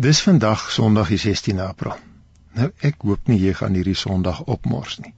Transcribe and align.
Dis 0.00 0.22
vandag 0.24 0.70
Sondag 0.72 1.10
die 1.12 1.18
16 1.20 1.58
April. 1.60 1.92
Nou 2.56 2.70
ek 2.88 3.02
hoop 3.04 3.26
nie 3.28 3.36
jy 3.42 3.50
gaan 3.58 3.74
hierdie 3.76 3.98
Sondag 4.02 4.38
opmors 4.54 4.94
nie. 5.02 5.10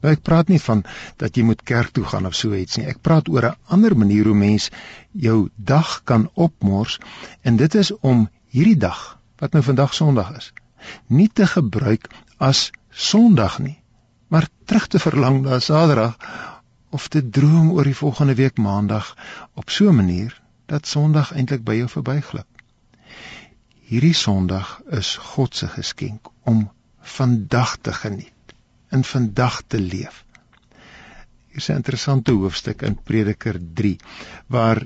Nou 0.00 0.12
ek 0.16 0.22
praat 0.24 0.48
nie 0.48 0.60
van 0.64 0.80
dat 1.20 1.36
jy 1.36 1.42
moet 1.44 1.60
kerk 1.70 1.90
toe 1.98 2.06
gaan 2.08 2.28
of 2.28 2.38
so 2.38 2.56
iets 2.56 2.78
nie. 2.80 2.86
Ek 2.88 3.02
praat 3.04 3.28
oor 3.28 3.50
'n 3.50 3.74
ander 3.76 3.92
manier 4.02 4.30
hoe 4.30 4.36
mens 4.42 4.70
jou 5.12 5.50
dag 5.72 5.90
kan 6.08 6.24
opmors 6.46 6.96
en 7.42 7.58
dit 7.60 7.74
is 7.82 7.90
om 8.12 8.22
hierdie 8.48 8.78
dag 8.86 9.02
wat 9.44 9.52
nou 9.52 9.62
vandag 9.66 9.92
Sondag 9.94 10.30
is, 10.38 10.52
nie 11.06 11.28
te 11.28 11.46
gebruik 11.46 12.08
as 12.38 12.70
Sondag 12.90 13.58
nie, 13.58 13.76
maar 14.28 14.48
terug 14.64 14.86
te 14.86 14.98
verlang 14.98 15.42
na 15.42 15.58
Saterdag 15.58 16.16
of 16.90 17.08
te 17.08 17.20
droom 17.28 17.74
oor 17.76 17.84
die 17.84 18.00
volgende 18.02 18.34
week 18.40 18.56
Maandag 18.56 19.16
op 19.52 19.68
so 19.68 19.90
'n 19.90 19.96
manier 20.00 20.40
dat 20.66 20.86
Sondag 20.86 21.34
eintlik 21.34 21.64
by 21.64 21.74
jou 21.74 21.88
verbyglip. 21.88 22.48
Hierdie 23.90 24.14
Sondag 24.14 24.76
is 24.94 25.16
God 25.18 25.56
se 25.58 25.66
geskenk 25.66 26.28
om 26.46 26.60
vandag 27.16 27.72
te 27.82 27.90
geniet, 27.92 28.52
in 28.94 29.02
vandag 29.02 29.56
te 29.66 29.80
leef. 29.82 30.20
Hier 31.50 31.58
is 31.58 31.68
'n 31.70 31.80
interessante 31.82 32.30
hoofstuk 32.30 32.84
in 32.86 32.94
Prediker 33.02 33.58
3 33.80 33.96
waar 34.46 34.84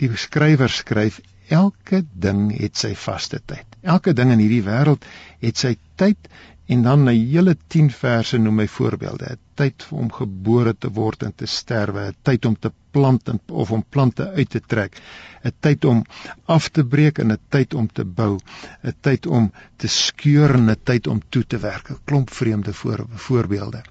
die 0.00 0.10
skrywer 0.16 0.68
skryf 0.68 1.20
elke 1.48 2.02
ding 2.12 2.50
het 2.58 2.76
sy 2.76 2.92
vaste 2.94 3.40
tyd. 3.40 3.64
Elke 3.80 4.12
ding 4.12 4.34
in 4.36 4.44
hierdie 4.44 4.66
wêreld 4.68 5.08
het 5.40 5.56
sy 5.56 5.76
tyd 5.96 6.28
en 6.66 6.82
dan 6.82 7.04
'n 7.04 7.08
hele 7.08 7.56
10 7.66 7.90
verse 7.90 8.38
noem 8.38 8.58
hy 8.58 8.66
voorbeelde. 8.66 9.24
'n 9.32 9.38
Tyd 9.54 9.86
om 9.90 10.12
gebore 10.12 10.74
te 10.78 10.90
word 10.90 11.22
en 11.22 11.34
te 11.34 11.46
sterwe, 11.46 12.06
'n 12.08 12.16
tyd 12.22 12.44
om 12.44 12.58
te 12.58 12.72
plant 12.90 13.28
en 13.28 13.40
of 13.46 13.70
om 13.70 13.84
plante 13.88 14.30
uit 14.30 14.50
te 14.50 14.60
trek, 14.60 15.00
'n 15.44 15.52
tyd 15.60 15.84
om 15.84 16.04
af 16.44 16.68
te 16.68 16.84
breek 16.84 17.18
en 17.18 17.32
'n 17.32 17.38
tyd 17.48 17.74
om 17.74 17.86
te 17.92 18.04
bou, 18.04 18.38
'n 18.82 18.94
tyd 19.00 19.26
om 19.26 19.52
te 19.76 19.88
skeur 19.88 20.54
en 20.54 20.70
'n 20.70 20.76
tyd 20.82 21.06
om 21.06 21.20
toe 21.28 21.46
te 21.46 21.58
werk. 21.58 21.90
'n 21.90 21.98
Klomp 22.04 22.30
vreemde 22.30 22.72
voor, 22.72 23.06
voorbeelde. 23.08 23.82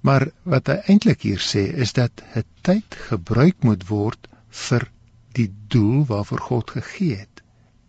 Maar 0.00 0.28
wat 0.42 0.66
hy 0.66 0.78
eintlik 0.86 1.22
hier 1.22 1.40
sê 1.40 1.62
is 1.84 1.92
dat 1.92 2.22
'n 2.34 2.44
tyd 2.60 2.94
gebruik 3.08 3.62
moet 3.62 3.88
word 3.88 4.28
vir 4.50 4.90
die 5.32 5.52
doel 5.68 6.04
waarvoor 6.04 6.40
God 6.40 6.70
gegee 6.70 7.16
het. 7.16 7.42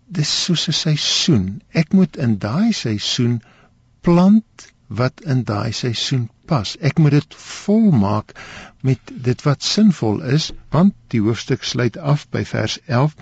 Dis 0.08 0.32
soos 0.44 0.68
'n 0.68 0.72
seisoen. 0.72 1.62
Ek 1.72 1.94
moet 1.94 2.18
in 2.18 2.38
daai 2.38 2.72
seisoen 2.74 3.42
plant 4.06 4.68
wat 4.88 5.24
in 5.26 5.42
daai 5.50 5.74
seisoen 5.74 6.28
pas. 6.50 6.76
Ek 6.78 7.00
moet 7.02 7.16
dit 7.18 7.38
volmaak 7.42 8.36
met 8.86 9.14
dit 9.28 9.46
wat 9.48 9.66
sinvol 9.66 10.22
is, 10.36 10.52
want 10.74 10.94
die 11.14 11.24
hoofstuk 11.26 11.66
sluit 11.66 11.98
af 11.98 12.28
by 12.30 12.44
vers 12.46 12.78
11. 12.86 13.16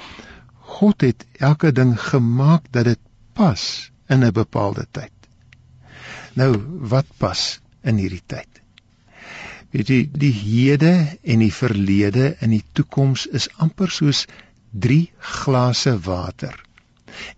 God 0.75 1.06
het 1.08 1.23
elke 1.40 1.72
ding 1.72 1.95
gemaak 2.00 2.67
dat 2.75 2.90
dit 2.92 3.00
pas 3.34 3.64
in 4.09 4.25
'n 4.28 4.36
bepaalde 4.36 4.86
tyd. 4.92 5.12
Nou, 6.34 6.52
wat 6.92 7.08
pas 7.18 7.62
in 7.84 7.97
hierdie 7.97 8.25
tyd? 8.25 8.62
Weet 9.72 9.88
jy, 9.88 10.09
die 10.12 10.34
hede 10.34 11.18
en 11.23 11.40
die 11.40 11.53
verlede 11.53 12.36
en 12.40 12.50
die 12.50 12.64
toekoms 12.73 13.25
is 13.25 13.50
amper 13.58 13.90
soos 13.90 14.25
drie 14.72 15.12
glase 15.20 16.00
water. 16.00 16.53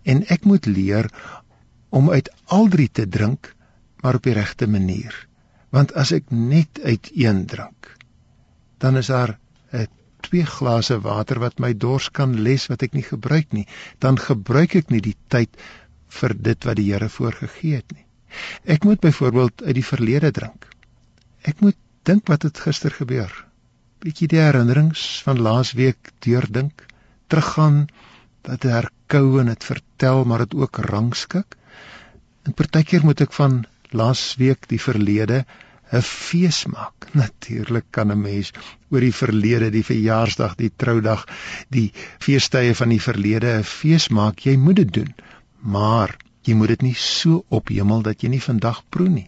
En 0.02 0.24
ek 0.28 0.44
moet 0.44 0.66
leer 0.66 1.10
om 1.88 2.10
uit 2.10 2.30
al 2.44 2.68
drie 2.68 2.88
te 2.90 3.08
drink, 3.08 3.54
maar 4.02 4.14
op 4.14 4.22
die 4.22 4.34
regte 4.36 4.66
manier. 4.66 5.14
Want 5.74 5.94
as 5.94 6.12
ek 6.12 6.30
net 6.30 6.80
uit 6.82 7.10
een 7.14 7.46
drink, 7.46 7.96
dan 8.78 8.96
is 8.96 9.06
daar 9.06 9.38
'n 9.72 9.88
twee 10.20 10.46
glase 10.46 11.00
water 11.00 11.38
wat 11.38 11.58
my 11.58 11.72
dors 11.76 12.10
kan 12.10 12.34
les 12.42 12.66
wat 12.66 12.82
ek 12.82 12.92
nie 12.92 13.06
gebruik 13.06 13.52
nie. 13.52 13.66
Dan 13.98 14.18
gebruik 14.18 14.74
ek 14.74 14.90
nie 14.90 15.00
die 15.00 15.16
tyd 15.28 15.50
vir 16.20 16.34
dit 16.34 16.64
wat 16.64 16.76
die 16.76 16.92
Here 16.92 17.08
voorgegee 17.08 17.74
het 17.74 17.92
nie. 17.92 18.06
Ek 18.64 18.84
moet 18.84 19.00
byvoorbeeld 19.00 19.62
uit 19.62 19.74
die 19.74 19.84
verlede 19.84 20.30
drink. 20.30 20.66
Ek 21.42 21.60
moet 21.60 21.76
dink 22.02 22.26
wat 22.30 22.42
het 22.42 22.58
gister 22.58 22.90
gebeur. 22.90 23.32
Bietjie 24.02 24.28
die 24.28 24.40
herinnerings 24.40 25.22
van 25.26 25.40
laasweek 25.42 26.12
deurdink, 26.26 26.84
teruggaan, 27.32 27.86
dat 28.46 28.62
herkou 28.62 29.40
en 29.40 29.50
dit 29.50 29.64
vertel, 29.64 30.24
maar 30.24 30.44
dit 30.44 30.54
ook 30.54 30.78
rangskik. 30.90 31.56
Partykeer 32.76 33.06
moet 33.08 33.22
ek 33.24 33.32
van 33.32 33.54
laasweek 33.96 34.66
die 34.68 34.78
verlede 34.86 35.36
'n 35.96 36.02
fees 36.06 36.58
maak. 36.68 37.06
Natuurlik 37.20 37.86
kan 37.90 38.10
'n 38.12 38.20
mens 38.20 38.50
oor 38.92 39.00
die 39.00 39.14
verlede, 39.20 39.70
die 39.70 39.84
verjaarsdag, 39.90 40.56
die 40.58 40.68
troudag, 40.76 41.22
die 41.72 41.86
feestydde 42.26 42.74
van 42.80 42.92
die 42.92 43.00
verlede 43.00 43.54
'n 43.60 43.64
fees 43.64 44.08
maak. 44.18 44.44
Jy 44.44 44.56
moet 44.64 44.76
dit 44.76 44.92
doen. 44.92 45.14
Maar 45.60 46.16
jy 46.42 46.54
moet 46.54 46.68
dit 46.74 46.82
nie 46.82 46.94
so 46.94 47.44
ophemel 47.48 48.02
dat 48.02 48.20
jy 48.20 48.28
nie 48.28 48.42
vandag 48.48 48.82
proe 48.90 49.08
nie. 49.08 49.26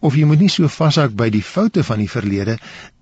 Of 0.00 0.16
jy 0.16 0.24
moet 0.24 0.40
nie 0.40 0.54
so 0.54 0.68
vashak 0.68 1.12
by 1.12 1.28
die 1.28 1.44
foute 1.44 1.84
van 1.84 1.98
die 1.98 2.10
verlede 2.10 2.56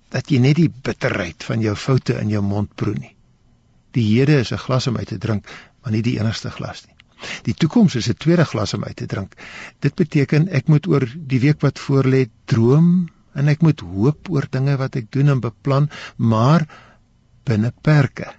dat 0.09 0.27
jy 0.27 0.41
net 0.43 0.59
die 0.59 0.73
bitterheid 0.89 1.43
van 1.43 1.61
jou 1.61 1.75
foute 1.75 2.19
in 2.19 2.35
jou 2.35 2.43
mond 2.43 2.75
proe 2.75 2.99
nie. 2.99 3.15
Die 3.91 4.09
hede 4.11 4.43
is 4.43 4.51
'n 4.51 4.59
glas 4.67 4.87
om 4.87 4.97
uit 4.97 5.07
te 5.07 5.17
drink, 5.17 5.47
maar 5.81 5.91
nie 5.91 6.01
die 6.01 6.19
enigste 6.19 6.51
glas 6.51 6.83
nie. 6.85 6.94
Die 7.47 7.53
toekoms 7.53 7.95
is 7.95 8.09
'n 8.09 8.17
tweede 8.17 8.45
glas 8.45 8.73
om 8.73 8.83
uit 8.83 8.95
te 8.95 9.05
drink. 9.05 9.35
Dit 9.79 9.95
beteken 9.95 10.47
ek 10.47 10.67
moet 10.67 10.87
oor 10.87 11.05
die 11.15 11.39
week 11.39 11.61
wat 11.61 11.79
voorlê 11.79 12.25
droom 12.45 13.09
en 13.33 13.47
ek 13.47 13.61
moet 13.61 13.79
hoop 13.79 14.29
oor 14.29 14.47
dinge 14.49 14.77
wat 14.77 14.95
ek 14.95 15.11
doen 15.11 15.29
en 15.29 15.43
beplan, 15.43 15.89
maar 16.15 16.67
binne 17.43 17.73
perke. 17.81 18.31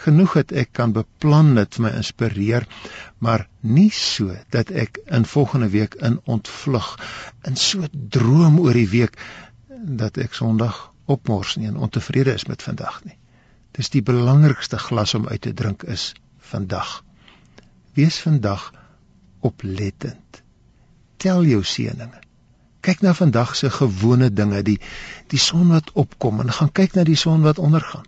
Genoeg 0.00 0.34
dat 0.34 0.52
ek 0.52 0.72
kan 0.72 0.92
beplan 0.96 1.54
dit 1.54 1.74
vir 1.76 1.84
my 1.84 1.90
inspireer, 1.96 2.66
maar 3.18 3.48
nie 3.60 3.90
so 3.92 4.36
dat 4.50 4.70
ek 4.70 5.00
in 5.06 5.26
volgende 5.28 5.68
week 5.68 5.94
in 6.00 6.20
ontvlug 6.24 6.94
in 7.48 7.56
so 7.56 7.88
droom 7.92 8.60
oor 8.60 8.76
die 8.76 8.88
week 8.88 9.18
dat 10.02 10.16
ek 10.16 10.36
Sondag 10.36 10.90
opmors 11.10 11.56
nie 11.56 11.68
en 11.68 11.76
ontevrede 11.76 12.32
is 12.32 12.46
met 12.48 12.62
vandag 12.62 13.02
nie. 13.04 13.16
Dis 13.76 13.92
die 13.92 14.02
belangrikste 14.02 14.78
glas 14.78 15.14
om 15.14 15.28
uit 15.28 15.40
te 15.40 15.52
drink 15.54 15.82
is 15.82 16.12
vandag. 16.52 17.00
Wees 17.98 18.20
vandag 18.22 18.70
oplettend. 19.40 20.42
Tel 21.16 21.44
jou 21.48 21.62
seëninge. 21.64 22.20
Kyk 22.80 23.02
na 23.04 23.12
vandag 23.14 23.56
se 23.56 23.70
gewone 23.70 24.30
dinge, 24.32 24.62
die 24.64 24.78
die 25.28 25.40
son 25.40 25.68
wat 25.74 25.90
opkom 25.92 26.40
en 26.40 26.52
gaan 26.52 26.72
kyk 26.72 26.96
na 26.96 27.04
die 27.04 27.18
son 27.18 27.42
wat 27.44 27.58
ondergaan. 27.58 28.06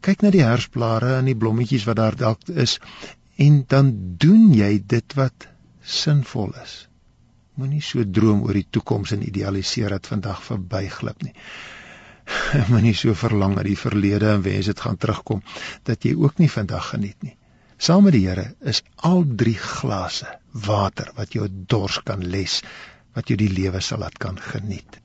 Kyk 0.00 0.22
na 0.22 0.30
die 0.30 0.44
herfsblare 0.46 1.16
en 1.18 1.26
die 1.30 1.36
blommetjies 1.36 1.86
wat 1.88 1.98
daar 1.98 2.16
dalk 2.16 2.46
is 2.48 2.78
en 3.40 3.64
dan 3.68 3.90
doen 4.22 4.52
jy 4.54 4.70
dit 4.86 5.16
wat 5.18 5.48
sinvol 5.80 6.54
is. 6.62 6.76
Moenie 7.58 7.82
so 7.82 8.04
droom 8.06 8.44
oor 8.46 8.56
die 8.56 8.68
toekoms 8.70 9.12
en 9.16 9.26
idealiseer 9.26 9.96
dat 9.96 10.06
vandag 10.12 10.44
verbyglip 10.44 11.26
nie. 11.26 11.34
Moenie 12.72 12.94
so 12.94 13.16
verlang 13.18 13.56
na 13.56 13.66
die 13.66 13.78
verlede 13.80 14.30
en 14.36 14.46
wens 14.46 14.70
dit 14.70 14.86
gaan 14.86 15.00
terugkom 15.00 15.42
dat 15.88 16.04
jy 16.06 16.14
ook 16.14 16.38
nie 16.38 16.50
vandag 16.52 16.92
geniet 16.94 17.18
nie. 17.26 17.34
Saam 17.80 18.04
met 18.04 18.12
die 18.12 18.26
Here 18.28 18.42
is 18.70 18.82
al 19.08 19.22
drie 19.40 19.56
glase 19.56 20.28
water 20.52 21.08
wat 21.16 21.32
jou 21.32 21.46
dors 21.48 21.96
kan 22.04 22.20
les, 22.34 22.58
wat 23.16 23.30
jou 23.32 23.38
die 23.40 23.48
lewe 23.48 23.80
sal 23.80 24.02
laat 24.02 24.18
kan 24.20 24.36
geniet. 24.36 24.98